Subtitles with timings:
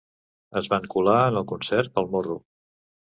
[0.61, 2.39] Es van colar en el concert pel morro.